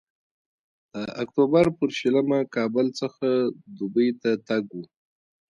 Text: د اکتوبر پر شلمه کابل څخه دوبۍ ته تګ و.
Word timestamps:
د 0.93 0.95
اکتوبر 1.21 1.65
پر 1.77 1.89
شلمه 1.99 2.39
کابل 2.55 2.87
څخه 2.99 3.27
دوبۍ 3.77 4.09
ته 4.21 4.31
تګ 4.47 4.63
و. 4.73 4.79